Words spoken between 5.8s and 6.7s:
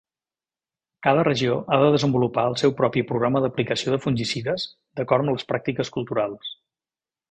culturals.